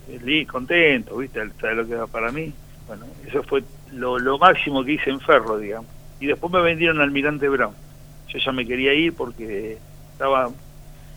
contento, 0.50 1.16
¿viste? 1.16 1.40
¿Sabes 1.60 1.76
lo 1.76 1.86
que 1.86 1.92
era 1.94 2.06
para 2.06 2.30
mí? 2.30 2.52
Bueno, 2.86 3.04
eso 3.26 3.42
fue 3.42 3.64
lo, 3.92 4.38
máximo 4.38 4.84
que 4.84 4.92
hice 4.92 5.10
en 5.10 5.20
Ferro, 5.20 5.58
digamos. 5.58 5.90
Y 6.20 6.26
después 6.26 6.52
me 6.52 6.62
vendieron 6.62 6.98
al 6.98 7.04
Almirante 7.04 7.48
Brown. 7.48 7.74
Yo 8.28 8.38
ya 8.38 8.52
me 8.52 8.66
quería 8.66 8.94
ir 8.94 9.14
porque 9.14 9.78
estaba 10.12 10.50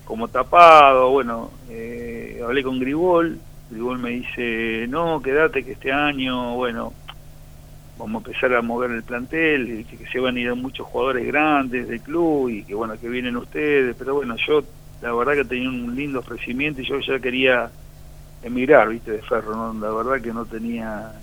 como 0.05 0.27
tapado, 0.27 1.11
bueno, 1.11 1.51
eh, 1.69 2.41
hablé 2.43 2.63
con 2.63 2.79
Gribol, 2.79 3.39
Gribol 3.69 3.99
me 3.99 4.09
dice, 4.09 4.88
no, 4.89 5.21
quédate 5.21 5.63
que 5.63 5.73
este 5.73 5.91
año, 5.91 6.55
bueno, 6.55 6.91
vamos 7.99 8.23
a 8.23 8.29
empezar 8.29 8.55
a 8.55 8.61
mover 8.63 8.89
el 8.91 9.03
plantel, 9.03 9.81
y 9.81 9.83
que 9.83 10.07
se 10.07 10.19
van 10.19 10.38
a 10.38 10.39
ir 10.39 10.55
muchos 10.55 10.88
jugadores 10.88 11.27
grandes 11.27 11.88
del 11.88 12.01
club 12.01 12.49
y 12.49 12.63
que 12.63 12.73
bueno, 12.73 12.99
que 12.99 13.09
vienen 13.09 13.38
ustedes, 13.38 13.95
pero 13.99 14.15
bueno, 14.15 14.35
yo 14.47 14.63
la 15.01 15.13
verdad 15.13 15.34
que 15.34 15.46
tenía 15.46 15.70
un 15.70 15.96
lindo 15.96 16.20
ofrecimiento 16.20 16.82
y 16.82 16.86
yo 16.86 17.00
ya 17.00 17.20
quería 17.20 17.72
emigrar, 18.44 18.89
viste, 18.89 19.12
de 19.12 19.22
Ferro, 19.22 19.56
¿no? 19.56 19.74
la 19.74 19.94
verdad 19.94 20.22
que 20.22 20.34
no 20.34 20.46
tenía, 20.46 21.13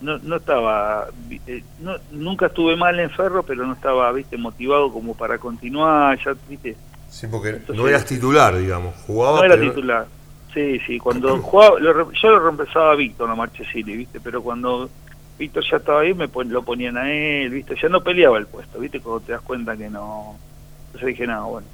no, 0.00 0.18
no 0.18 0.36
estaba, 0.36 1.08
eh, 1.46 1.62
no, 1.80 1.94
nunca 2.12 2.46
estuve 2.46 2.76
mal 2.76 2.98
en 3.00 3.10
Ferro, 3.10 3.42
pero 3.42 3.66
no 3.66 3.74
estaba, 3.74 4.10
viste, 4.12 4.36
motivado 4.36 4.92
como 4.92 5.14
para 5.14 5.38
continuar, 5.38 6.18
ya, 6.24 6.34
viste. 6.48 6.76
Sí, 7.08 7.26
porque 7.28 7.60
no 7.72 7.86
eras 7.86 8.04
titular, 8.04 8.56
digamos, 8.56 8.94
jugaba. 9.06 9.38
No 9.38 9.44
era 9.44 9.60
titular, 9.60 10.06
sí, 10.52 10.80
sí, 10.86 10.98
cuando 10.98 11.38
jugaba, 11.42 11.78
yo 11.80 12.30
lo 12.30 12.40
reemplazaba 12.40 12.92
a 12.92 12.96
Víctor, 12.96 13.28
la 13.28 13.34
Marchesini, 13.34 13.96
viste, 13.96 14.20
pero 14.20 14.42
cuando 14.42 14.90
Víctor 15.38 15.64
ya 15.70 15.76
estaba 15.78 16.00
ahí, 16.00 16.12
me 16.12 16.28
lo 16.28 16.62
ponían 16.62 16.96
a 16.96 17.10
él, 17.10 17.50
viste, 17.50 17.74
ya 17.80 17.88
no 17.88 18.02
peleaba 18.02 18.38
el 18.38 18.46
puesto, 18.46 18.78
viste, 18.78 19.00
cuando 19.00 19.20
te 19.20 19.32
das 19.32 19.42
cuenta 19.42 19.76
que 19.76 19.88
no, 19.88 20.36
entonces 20.86 21.08
dije, 21.08 21.26
nada, 21.26 21.44
bueno 21.44 21.73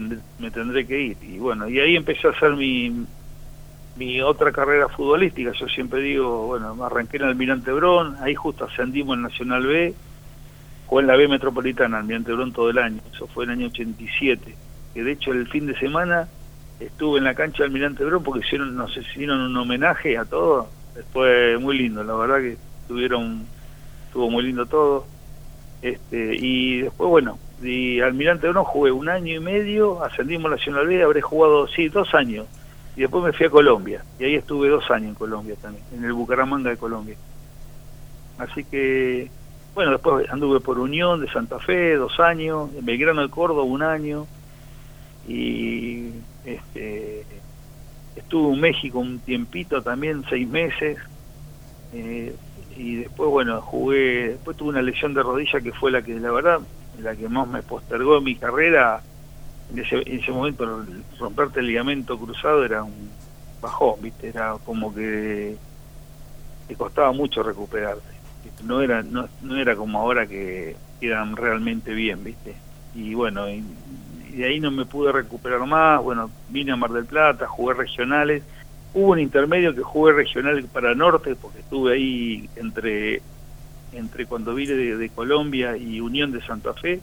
me 0.00 0.50
tendré 0.50 0.86
que 0.86 1.00
ir. 1.00 1.16
Y 1.22 1.38
bueno, 1.38 1.68
y 1.68 1.80
ahí 1.80 1.96
empecé 1.96 2.28
a 2.28 2.30
hacer 2.30 2.52
mi, 2.56 3.06
otra 4.22 4.52
carrera 4.52 4.88
futbolística. 4.88 5.52
Yo 5.52 5.68
siempre 5.68 6.00
digo, 6.00 6.46
bueno, 6.46 6.84
arranqué 6.84 7.18
en 7.18 7.24
Almirante 7.24 7.72
Brón, 7.72 8.16
ahí 8.20 8.34
justo 8.34 8.64
ascendimos 8.64 9.16
en 9.16 9.22
Nacional 9.22 9.66
B, 9.66 9.94
jugué 10.86 11.02
en 11.02 11.06
la 11.06 11.16
B 11.16 11.28
Metropolitana, 11.28 11.98
Almirante 11.98 12.32
Brón 12.32 12.52
todo 12.52 12.70
el 12.70 12.78
año, 12.78 13.00
eso 13.12 13.26
fue 13.26 13.44
en 13.44 13.50
el 13.50 13.58
año 13.58 13.66
87. 13.68 14.56
Que 14.94 15.02
de 15.02 15.12
hecho 15.12 15.32
el 15.32 15.48
fin 15.48 15.66
de 15.66 15.78
semana 15.78 16.28
estuve 16.80 17.18
en 17.18 17.24
la 17.24 17.34
cancha 17.34 17.58
de 17.58 17.64
Almirante 17.64 18.04
Brón 18.04 18.22
porque 18.22 18.44
hicieron, 18.46 18.76
nos 18.76 18.96
hicieron 18.96 19.40
un 19.40 19.56
homenaje 19.56 20.18
a 20.18 20.24
todos. 20.24 20.66
Fue 21.12 21.56
muy 21.58 21.78
lindo, 21.78 22.04
la 22.04 22.14
verdad 22.14 22.38
que 22.38 22.56
tuvieron, 22.88 23.46
estuvo 24.06 24.30
muy 24.30 24.44
lindo 24.44 24.66
todo. 24.66 25.06
Este, 25.80 26.36
y 26.36 26.82
después, 26.82 27.10
bueno, 27.10 27.38
y 27.62 28.00
Almirante 28.00 28.48
Brown 28.48 28.64
jugué 28.64 28.90
un 28.90 29.08
año 29.08 29.34
y 29.34 29.40
medio, 29.40 30.02
ascendimos 30.02 30.46
a 30.46 30.56
Nacional 30.56 30.86
B, 30.86 31.02
habré 31.02 31.20
jugado, 31.20 31.68
sí, 31.68 31.88
dos 31.88 32.14
años. 32.14 32.46
Y 32.96 33.02
después 33.02 33.24
me 33.24 33.32
fui 33.32 33.46
a 33.46 33.50
Colombia, 33.50 34.04
y 34.18 34.24
ahí 34.24 34.34
estuve 34.34 34.68
dos 34.68 34.90
años 34.90 35.10
en 35.10 35.14
Colombia 35.14 35.54
también, 35.60 35.84
en 35.94 36.04
el 36.04 36.12
Bucaramanga 36.12 36.70
de 36.70 36.76
Colombia. 36.76 37.16
Así 38.36 38.64
que, 38.64 39.30
bueno, 39.74 39.92
después 39.92 40.28
anduve 40.28 40.60
por 40.60 40.78
Unión 40.78 41.20
de 41.20 41.30
Santa 41.32 41.58
Fe, 41.58 41.96
dos 41.96 42.20
años, 42.20 42.70
en 42.76 42.84
Belgrano 42.84 43.22
de 43.22 43.30
Córdoba, 43.30 43.62
un 43.62 43.82
año, 43.82 44.26
y 45.26 46.10
este, 46.44 47.24
estuve 48.14 48.54
en 48.54 48.60
México 48.60 48.98
un 48.98 49.20
tiempito 49.20 49.80
también, 49.82 50.24
seis 50.28 50.46
meses, 50.46 50.98
eh, 51.94 52.34
y 52.76 52.96
después, 52.96 53.30
bueno, 53.30 53.60
jugué, 53.62 54.30
después 54.30 54.56
tuve 54.56 54.70
una 54.70 54.82
lesión 54.82 55.14
de 55.14 55.22
rodilla 55.22 55.60
que 55.60 55.72
fue 55.72 55.90
la 55.90 56.02
que, 56.02 56.14
la 56.14 56.30
verdad, 56.30 56.60
la 56.98 57.16
que 57.16 57.28
más 57.28 57.48
me 57.48 57.62
postergó 57.62 58.18
en 58.18 58.24
mi 58.24 58.36
carrera, 58.36 59.02
en 59.72 59.78
ese, 59.78 60.02
en 60.06 60.20
ese 60.20 60.32
momento 60.32 60.84
romperte 61.18 61.60
el 61.60 61.66
ligamento 61.66 62.18
cruzado 62.18 62.64
era 62.64 62.82
un 62.82 63.10
bajón, 63.60 63.94
¿viste? 64.00 64.28
Era 64.28 64.56
como 64.64 64.94
que 64.94 65.56
te 66.68 66.74
costaba 66.74 67.12
mucho 67.12 67.42
recuperarte. 67.42 68.12
No 68.64 68.80
era 68.80 69.02
no, 69.02 69.28
no 69.40 69.56
era 69.56 69.74
como 69.74 69.98
ahora 69.98 70.26
que 70.26 70.76
quedan 71.00 71.36
realmente 71.36 71.94
bien, 71.94 72.22
¿viste? 72.22 72.54
Y 72.94 73.14
bueno, 73.14 73.48
y, 73.48 73.64
de 74.30 74.44
ahí 74.44 74.60
no 74.60 74.70
me 74.70 74.86
pude 74.86 75.12
recuperar 75.12 75.66
más, 75.66 76.02
bueno, 76.02 76.30
vine 76.48 76.72
a 76.72 76.76
Mar 76.76 76.90
del 76.90 77.04
Plata, 77.04 77.46
jugué 77.46 77.74
regionales, 77.74 78.42
hubo 78.94 79.12
un 79.12 79.18
intermedio 79.18 79.74
que 79.74 79.82
jugué 79.82 80.12
regional 80.12 80.64
para 80.72 80.94
Norte, 80.94 81.34
porque 81.34 81.60
estuve 81.60 81.94
ahí 81.94 82.48
entre 82.56 83.20
entre 83.92 84.26
cuando 84.26 84.54
vine 84.54 84.74
de, 84.74 85.08
Colombia 85.10 85.76
y 85.76 86.00
Unión 86.00 86.32
de 86.32 86.44
Santa 86.44 86.74
Fe. 86.74 87.00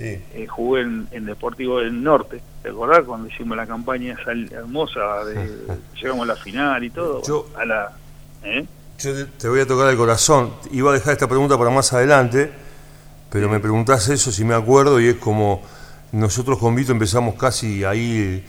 Eh, 0.00 0.46
jugué 0.48 0.82
en, 0.82 1.24
Deportivo 1.24 1.80
del 1.80 2.02
Norte, 2.02 2.40
¿te 2.62 2.68
acordás? 2.68 3.04
Cuando 3.04 3.28
hicimos 3.28 3.56
la 3.56 3.66
campaña 3.66 4.16
esa 4.20 4.32
hermosa, 4.54 5.24
de, 5.24 5.50
llegamos 6.00 6.28
a 6.28 6.34
la 6.34 6.36
final 6.36 6.84
y 6.84 6.90
todo. 6.90 7.22
Yo, 7.26 7.48
a 7.56 7.64
la, 7.64 7.92
¿eh? 8.44 8.66
yo 8.98 9.26
te 9.26 9.48
voy 9.48 9.60
a 9.60 9.66
tocar 9.66 9.88
el 9.88 9.96
corazón. 9.96 10.52
Iba 10.72 10.90
a 10.90 10.94
dejar 10.94 11.14
esta 11.14 11.26
pregunta 11.26 11.56
para 11.56 11.70
más 11.70 11.92
adelante, 11.92 12.50
pero 13.30 13.48
me 13.48 13.60
preguntás 13.60 14.08
eso 14.08 14.30
si 14.30 14.44
me 14.44 14.54
acuerdo 14.54 15.00
y 15.00 15.08
es 15.08 15.16
como 15.16 15.62
nosotros 16.12 16.58
con 16.58 16.74
Vito 16.74 16.92
empezamos 16.92 17.34
casi 17.34 17.84
ahí, 17.84 18.44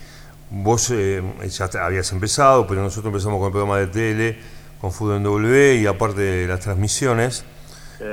vos 0.50 0.90
eh, 0.92 1.22
ya 1.50 1.70
habías 1.84 2.12
empezado, 2.12 2.66
pero 2.68 2.82
nosotros 2.82 3.12
empezamos 3.12 3.40
con 3.40 3.48
el 3.48 3.52
programa 3.52 3.78
de 3.78 3.88
tele, 3.88 4.38
con 4.80 4.92
Fútbol 4.92 5.18
en 5.18 5.24
W 5.24 5.76
y 5.76 5.86
aparte 5.86 6.22
de 6.22 6.48
las 6.48 6.62
transmisiones. 6.62 7.44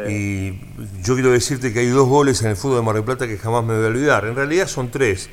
Y 0.08 0.58
yo 1.02 1.14
quiero 1.14 1.30
decirte 1.30 1.72
que 1.72 1.80
hay 1.80 1.88
dos 1.88 2.08
goles 2.08 2.42
en 2.42 2.50
el 2.50 2.56
fútbol 2.56 2.78
de 2.78 2.82
Mar 2.82 2.94
del 2.96 3.04
Plata 3.04 3.26
que 3.26 3.38
jamás 3.38 3.64
me 3.64 3.76
voy 3.76 3.84
a 3.84 3.88
olvidar. 3.88 4.24
En 4.24 4.34
realidad 4.34 4.66
son 4.66 4.90
tres. 4.90 5.30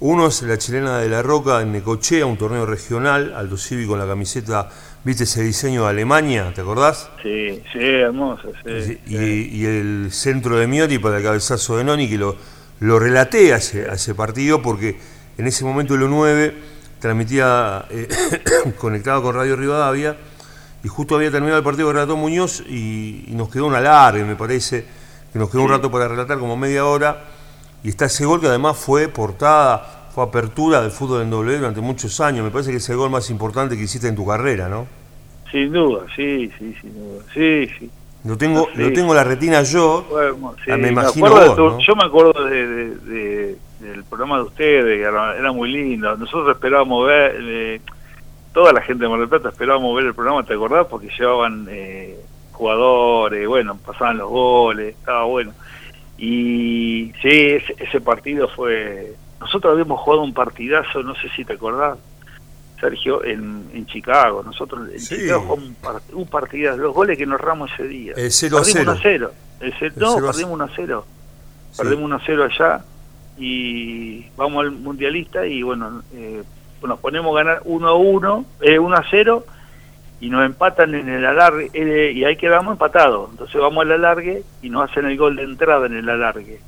Uno 0.00 0.26
es 0.26 0.42
la 0.42 0.58
chilena 0.58 0.98
de 0.98 1.08
la 1.08 1.22
Roca 1.22 1.62
en 1.62 1.70
Necochea, 1.70 2.26
un 2.26 2.36
torneo 2.36 2.66
regional, 2.66 3.32
Aldo 3.36 3.56
Civi 3.56 3.86
con 3.86 4.00
la 4.00 4.06
camiseta, 4.06 4.68
¿viste 5.04 5.22
ese 5.22 5.44
diseño 5.44 5.84
de 5.84 5.90
Alemania? 5.90 6.52
¿Te 6.52 6.62
acordás? 6.62 7.08
Sí, 7.22 7.62
sí, 7.72 7.78
hermoso, 7.78 8.48
sí. 8.64 8.98
Y, 9.06 9.64
el 9.64 10.08
centro 10.10 10.58
de 10.58 10.66
Miotti 10.66 10.98
para 10.98 11.18
el 11.18 11.22
cabezazo 11.22 11.76
de 11.76 11.84
Noni, 11.84 12.08
que 12.08 12.18
lo, 12.18 12.36
lo 12.80 12.98
relaté 12.98 13.54
a 13.54 13.58
ese, 13.58 14.14
partido 14.16 14.60
porque 14.60 14.96
en 15.38 15.46
ese 15.46 15.64
momento 15.64 15.94
el 15.94 16.10
9 16.10 16.52
transmitía 16.98 17.84
eh, 17.88 18.08
conectado 18.78 19.22
con 19.22 19.36
Radio 19.36 19.54
Rivadavia 19.54 20.16
y 20.84 20.88
justo 20.88 21.16
había 21.16 21.30
terminado 21.30 21.58
el 21.58 21.64
partido 21.64 21.86
con 21.86 21.96
Renato 21.96 22.16
Muñoz 22.16 22.60
y, 22.68 23.24
nos 23.28 23.48
quedó 23.48 23.66
una 23.66 23.80
larga, 23.80 24.24
me 24.24 24.36
parece, 24.36 24.84
que 25.32 25.38
nos 25.38 25.50
quedó 25.50 25.62
un 25.62 25.70
rato 25.70 25.90
para 25.90 26.08
relatar 26.08 26.38
como 26.38 26.56
media 26.56 26.84
hora. 26.84 27.24
Y 27.84 27.88
está 27.88 28.06
ese 28.06 28.24
gol 28.24 28.40
que 28.40 28.46
además 28.46 28.76
fue 28.76 29.08
portada, 29.08 30.08
fue 30.14 30.24
apertura 30.24 30.80
del 30.80 30.90
fútbol 30.90 31.22
en 31.22 31.30
doble 31.30 31.56
durante 31.56 31.80
muchos 31.80 32.20
años, 32.20 32.44
me 32.44 32.50
parece 32.50 32.70
que 32.70 32.76
es 32.76 32.88
el 32.88 32.96
gol 32.96 33.10
más 33.10 33.30
importante 33.30 33.76
que 33.76 33.82
hiciste 33.82 34.08
en 34.08 34.14
tu 34.14 34.26
carrera, 34.26 34.68
¿no? 34.68 34.86
Sin 35.50 35.72
duda, 35.72 36.06
sí, 36.14 36.50
sí, 36.58 36.74
sin 36.80 36.94
duda, 36.94 37.24
sí, 37.34 37.68
sí. 37.78 37.90
Lo 38.24 38.38
tengo, 38.38 38.68
lo 38.74 38.92
tengo 38.92 39.14
la 39.14 39.24
retina 39.24 39.62
yo, 39.64 40.06
ah, 40.16 40.76
me 40.76 40.88
imagino 40.88 41.78
Yo 41.80 41.96
me 41.96 42.04
acuerdo 42.04 42.44
de, 42.44 43.56
del 43.80 44.04
programa 44.04 44.36
de 44.36 44.42
ustedes, 44.44 44.98
que 44.98 45.02
era, 45.02 45.52
muy 45.52 45.72
lindo. 45.72 46.16
Nosotros 46.16 46.54
esperábamos 46.54 47.04
ver, 47.08 47.36
eh, 47.40 47.80
toda 48.52 48.72
la 48.72 48.82
gente 48.82 49.04
de 49.04 49.08
Mar 49.08 49.20
del 49.20 49.28
Plata 49.28 49.48
esperábamos 49.48 49.96
ver 49.96 50.06
el 50.06 50.14
programa, 50.14 50.44
¿te 50.44 50.54
acordás? 50.54 50.86
Porque 50.86 51.08
llevaban 51.18 51.66
eh, 51.70 52.16
jugadores, 52.52 53.48
bueno, 53.48 53.76
pasaban 53.78 54.18
los 54.18 54.30
goles, 54.30 54.94
estaba 54.96 55.24
bueno. 55.24 55.52
Y 56.18 57.12
sí, 57.20 57.58
ese, 57.78 58.00
partido 58.00 58.48
fue... 58.48 59.14
Nosotros 59.40 59.72
habíamos 59.72 60.00
jugado 60.00 60.22
un 60.22 60.32
partidazo, 60.32 61.02
no 61.02 61.14
sé 61.16 61.28
si 61.34 61.44
te 61.44 61.54
acordás, 61.54 61.98
Sergio, 62.80 63.24
en, 63.24 63.68
en 63.74 63.86
Chicago. 63.86 64.42
Nosotros 64.44 64.88
en 64.92 65.00
Chicago 65.00 65.40
jugamos 65.40 65.74
un, 66.12 66.26
partidazo, 66.26 66.76
los 66.76 66.94
goles 66.94 67.18
que 67.18 67.26
nos 67.26 67.40
ramos 67.40 67.70
ese 67.72 67.88
día. 67.88 68.12
El 68.16 68.30
0 68.30 68.58
a 68.58 68.64
0. 68.64 68.98
0. 69.02 69.30
no, 69.96 70.14
perdimos 70.16 70.52
1 70.52 70.64
a 70.64 70.70
0. 70.76 71.06
Perdimos 71.76 72.04
1 72.04 72.16
a 72.16 72.22
0 72.24 72.44
allá 72.44 72.84
y 73.38 74.28
vamos 74.36 74.64
al 74.64 74.72
mundialista 74.72 75.46
y 75.46 75.62
bueno, 75.62 76.02
eh, 76.14 76.42
nos 76.88 76.98
ponemos 76.98 77.34
a 77.34 77.44
ganar 77.44 77.62
1 77.64 77.88
a 77.88 77.94
1, 77.94 78.44
eh, 78.60 78.78
1 78.78 78.96
a 78.96 79.04
0 79.10 79.44
y 80.20 80.30
nos 80.30 80.46
empatan 80.46 80.94
en 80.94 81.08
el 81.08 81.24
alargue 81.26 81.70
eh, 81.72 82.12
y 82.12 82.24
ahí 82.24 82.36
quedamos 82.36 82.72
empatados. 82.72 83.30
Entonces 83.30 83.60
vamos 83.60 83.84
al 83.84 83.92
alargue 83.92 84.42
y 84.62 84.70
nos 84.70 84.88
hacen 84.88 85.06
el 85.06 85.16
gol 85.16 85.36
de 85.36 85.42
entrada 85.42 85.86
en 85.86 85.96
el 85.96 86.08
alargue. 86.08 86.60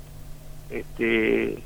Este 0.70 1.62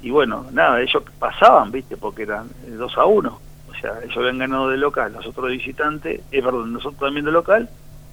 y 0.00 0.10
bueno, 0.10 0.46
nada, 0.52 0.80
ellos 0.80 1.02
pasaban, 1.18 1.72
¿viste? 1.72 1.96
Porque 1.96 2.22
eran 2.22 2.48
2 2.68 2.98
a 2.98 3.04
1. 3.04 3.40
O 3.68 3.80
sea, 3.80 3.98
ellos 4.02 4.16
habían 4.16 4.38
ganado 4.38 4.70
de 4.70 4.76
local, 4.76 5.12
nosotros 5.12 5.46
de 5.46 5.56
visitante, 5.56 6.20
eh, 6.30 6.42
perdón, 6.42 6.72
nosotros 6.72 7.00
también 7.00 7.26
de 7.26 7.32
local. 7.32 7.68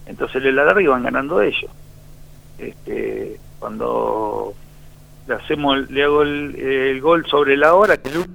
Entonces 0.07 0.37
en 0.37 0.47
el 0.47 0.59
alargue 0.59 0.83
iban 0.83 1.03
ganando 1.03 1.41
ellos. 1.41 1.71
Este, 2.57 3.39
cuando 3.59 4.53
le 5.27 5.33
hacemos 5.35 5.89
le 5.89 6.03
hago 6.03 6.21
el, 6.21 7.01
gol 7.01 7.25
sobre 7.25 7.57
la 7.57 7.73
hora 7.73 7.97
que 7.97 8.09
el 8.09 8.25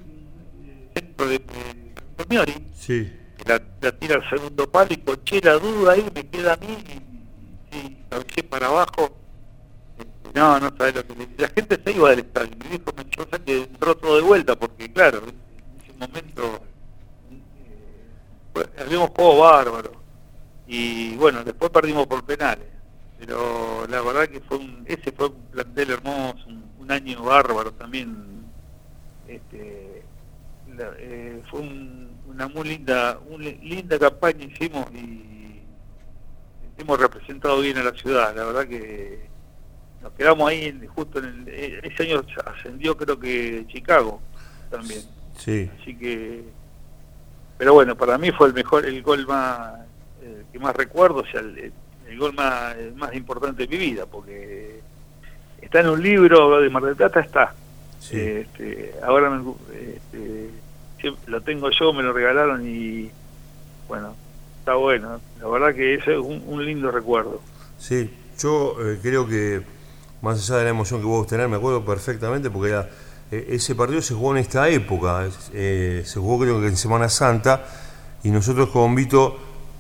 centro 1.28 1.28
de, 1.28 1.38
de 1.38 2.62
sí 2.74 3.20
la, 3.46 3.92
tira 3.92 4.16
al 4.16 4.28
segundo 4.28 4.70
palo 4.70 4.88
y 4.90 4.96
coché 4.98 5.40
la 5.42 5.54
duda 5.54 5.92
ahí, 5.92 6.06
me 6.14 6.26
queda 6.26 6.54
a 6.54 6.56
mí 6.56 6.76
y, 7.72 8.38
y 8.38 8.42
para 8.42 8.66
abajo. 8.66 9.16
No, 10.34 10.60
no 10.60 10.72
sabes 10.78 10.94
lo 10.94 11.06
que 11.06 11.28
La 11.38 11.48
gente 11.48 11.80
se 11.82 11.92
iba 11.92 12.10
del 12.10 12.20
estadio. 12.20 12.50
Me 12.58 12.68
dijo 12.70 12.92
que 13.44 13.62
entró 13.62 13.96
todo 13.96 14.16
de 14.16 14.22
vuelta 14.22 14.56
porque, 14.56 14.92
claro, 14.92 15.18
en 15.18 15.82
ese 15.82 15.92
momento 15.98 16.60
eh, 18.54 18.66
habíamos 18.78 19.10
juego 19.10 19.38
bárbaro. 19.38 19.92
Y 20.68 21.16
bueno, 21.16 21.42
después 21.42 21.70
perdimos 21.70 22.06
por 22.06 22.24
penales. 22.24 22.66
Pero 23.18 23.86
la 23.88 24.00
verdad 24.02 24.28
que 24.28 24.40
fue 24.40 24.58
un, 24.58 24.84
ese 24.86 25.12
fue 25.12 25.26
un 25.28 25.42
plantel 25.50 25.90
hermoso, 25.90 26.46
un, 26.46 26.90
año 26.90 27.22
bárbaro 27.22 27.72
también. 27.72 28.44
Este, 29.28 29.89
eh, 30.98 31.42
fue 31.50 31.60
un 31.60 32.10
una 32.30 32.48
muy 32.48 32.68
linda, 32.68 33.18
una 33.28 33.44
linda 33.44 33.98
campaña 33.98 34.44
hicimos 34.44 34.86
y 34.92 35.60
hemos 36.78 36.98
representado 36.98 37.60
bien 37.60 37.76
a 37.78 37.82
la 37.82 37.92
ciudad. 37.92 38.34
La 38.34 38.44
verdad 38.44 38.66
que 38.66 39.28
nos 40.00 40.12
quedamos 40.12 40.48
ahí 40.48 40.80
justo 40.94 41.18
en 41.18 41.24
el, 41.24 41.48
eh, 41.48 41.80
ese 41.82 42.04
año 42.04 42.24
ascendió 42.46 42.96
creo 42.96 43.18
que 43.18 43.66
Chicago 43.68 44.20
también. 44.70 45.02
Sí. 45.36 45.70
Así 45.80 45.96
que, 45.96 46.44
pero 47.58 47.74
bueno, 47.74 47.96
para 47.96 48.16
mí 48.16 48.30
fue 48.30 48.48
el 48.48 48.54
mejor, 48.54 48.86
el 48.86 49.02
gol 49.02 49.26
más 49.26 49.80
eh, 50.22 50.44
que 50.52 50.58
más 50.58 50.74
recuerdo, 50.76 51.20
o 51.20 51.26
sea, 51.26 51.40
el, 51.40 51.72
gol 52.18 52.32
más, 52.34 52.76
más 52.96 53.14
importante 53.14 53.66
de 53.66 53.68
mi 53.68 53.76
vida, 53.76 54.04
porque 54.04 54.80
está 55.62 55.80
en 55.80 55.88
un 55.88 56.02
libro 56.02 56.60
de 56.60 56.68
Mar 56.68 56.82
del 56.82 56.96
Plata, 56.96 57.20
está. 57.20 57.54
Este, 58.10 58.94
ahora 59.02 59.30
me, 59.30 59.54
este, 59.94 60.50
lo 61.26 61.40
tengo 61.40 61.70
yo, 61.70 61.92
me 61.92 62.02
lo 62.02 62.12
regalaron 62.12 62.66
y 62.66 63.10
bueno, 63.88 64.14
está 64.58 64.74
bueno. 64.74 65.20
La 65.40 65.48
verdad 65.48 65.74
que 65.74 65.94
ese 65.94 66.12
es 66.12 66.18
un, 66.18 66.64
lindo 66.64 66.90
recuerdo. 66.90 67.40
Sí, 67.78 68.10
yo 68.38 68.76
eh, 68.80 68.98
creo 69.02 69.26
que 69.26 69.62
más 70.22 70.38
allá 70.38 70.58
de 70.58 70.64
la 70.64 70.70
emoción 70.70 71.00
que 71.00 71.06
vos 71.06 71.26
tener, 71.26 71.48
me 71.48 71.56
acuerdo 71.56 71.84
perfectamente 71.84 72.50
porque 72.50 72.84
eh, 73.30 73.46
ese 73.50 73.74
partido 73.74 74.02
se 74.02 74.14
jugó 74.14 74.32
en 74.32 74.38
esta 74.38 74.68
época, 74.68 75.28
eh, 75.52 76.02
se 76.04 76.20
jugó 76.20 76.40
creo 76.40 76.60
que 76.60 76.68
en 76.68 76.76
Semana 76.76 77.08
Santa 77.08 77.64
y 78.22 78.30
nosotros 78.30 78.68
con 78.68 78.94
Vito 78.94 79.38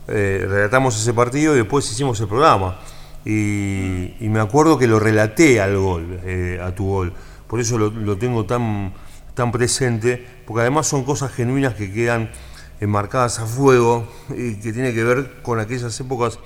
relatamos 0.08 1.00
ese 1.00 1.14
partido 1.14 1.54
y 1.54 1.58
después 1.58 1.88
hicimos 1.88 2.18
el 2.20 2.26
programa. 2.26 2.80
Y, 3.24 4.16
me 4.22 4.40
acuerdo 4.40 4.76
que 4.76 4.88
lo 4.88 4.98
relaté 4.98 5.60
al 5.60 5.76
gol, 5.76 6.18
a 6.60 6.74
tu 6.74 6.86
gol. 6.88 7.12
Por 7.46 7.60
eso 7.60 7.78
lo 7.78 8.16
tengo 8.16 8.44
tan 8.44 8.92
tan 9.40 9.52
presente, 9.52 10.22
porque 10.46 10.60
además 10.60 10.86
son 10.86 11.02
cosas 11.02 11.32
genuinas 11.32 11.72
que 11.74 11.90
quedan 11.90 12.30
enmarcadas 12.78 13.38
a 13.38 13.46
fuego 13.46 14.06
y 14.28 14.56
que 14.56 14.70
tiene 14.70 14.92
que 14.92 15.02
ver 15.02 15.40
con 15.40 15.58
aquellas 15.58 15.98
épocas 15.98 16.38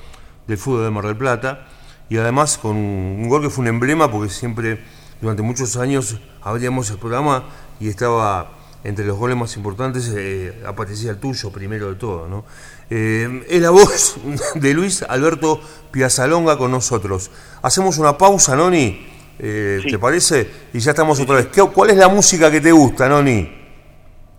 del 0.46 0.58
fútbol 0.58 0.84
de 0.84 0.90
Mar 0.92 1.04
del 1.04 1.16
Plata 1.16 1.66
y 2.08 2.18
además 2.18 2.56
con 2.56 2.76
un 2.76 3.28
gol 3.28 3.42
que 3.42 3.50
fue 3.50 3.62
un 3.62 3.68
emblema 3.68 4.12
porque 4.12 4.32
siempre 4.32 4.78
durante 5.20 5.42
muchos 5.42 5.76
años 5.76 6.20
abríamos 6.40 6.88
el 6.90 6.98
programa 6.98 7.46
y 7.80 7.88
estaba 7.88 8.52
entre 8.84 9.04
los 9.04 9.18
goles 9.18 9.36
más 9.36 9.56
importantes 9.56 10.12
eh, 10.14 10.62
aparecía 10.64 11.10
el 11.10 11.18
tuyo 11.18 11.50
primero 11.50 11.88
de 11.88 11.96
todo. 11.96 12.28
¿no? 12.28 12.44
Eh, 12.90 13.44
es 13.48 13.60
la 13.60 13.70
voz 13.70 14.18
de 14.54 14.72
Luis 14.72 15.02
Alberto 15.02 15.60
Piazalonga 15.90 16.56
con 16.58 16.70
nosotros. 16.70 17.32
Hacemos 17.60 17.98
una 17.98 18.16
pausa, 18.16 18.54
Noni 18.54 19.13
eh, 19.38 19.82
¿Te 19.88 19.98
parece? 19.98 20.48
Y 20.72 20.78
ya 20.78 20.90
estamos 20.92 21.18
otra 21.20 21.36
vez. 21.36 21.48
¿Cuál 21.72 21.90
es 21.90 21.96
la 21.96 22.08
música 22.08 22.50
que 22.50 22.60
te 22.60 22.72
gusta, 22.72 23.08
Noni? 23.08 23.62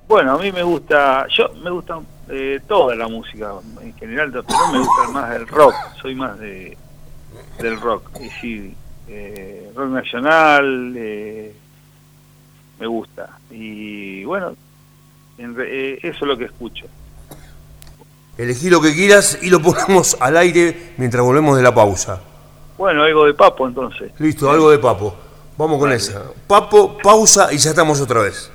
Bueno, 0.08 0.34
a 0.34 0.38
mí 0.38 0.52
me 0.52 0.64
gusta, 0.64 1.28
yo 1.30 1.50
me 1.64 1.72
gusta 1.72 2.00
eh, 2.30 2.60
toda 2.68 2.96
la 2.96 3.08
música 3.08 3.54
en 3.82 3.94
general, 3.96 4.32
pero 4.32 4.46
me 4.72 4.80
gusta 4.80 5.08
más 5.12 5.36
el 5.36 5.48
rock, 5.48 5.74
soy 6.02 6.16
más 6.16 6.38
de 6.40 6.78
del 7.60 7.80
rock, 7.80 8.10
y 8.22 8.30
sí, 8.30 8.76
eh, 9.08 9.72
rock 9.76 9.90
nacional, 9.90 10.92
me 12.80 12.88
gusta. 12.88 13.40
Y 13.50 14.24
bueno, 14.26 14.56
eso 15.38 16.08
es 16.08 16.22
lo 16.22 16.38
que 16.38 16.46
escucho. 16.46 16.86
Elegí 18.38 18.70
lo 18.70 18.82
que 18.82 18.94
quieras 18.94 19.40
y 19.42 19.50
lo 19.50 19.62
ponemos 19.64 20.18
al 20.20 20.38
aire 20.38 20.94
mientras 20.98 21.24
volvemos 21.24 21.58
de 21.58 21.64
la 21.64 21.74
pausa. 21.74 22.22
Bueno, 22.78 23.04
algo 23.04 23.26
de 23.26 23.34
Papo 23.34 23.68
entonces. 23.68 24.12
Listo, 24.20 24.50
algo 24.50 24.70
de 24.70 24.80
Papo. 24.80 25.16
Vamos 25.58 25.80
con 25.80 25.92
esa. 25.92 26.24
Papo, 26.48 26.98
pausa 27.02 27.54
y 27.54 27.58
ya 27.58 27.70
estamos 27.70 28.02
otra 28.02 28.22
vez. 28.22 28.52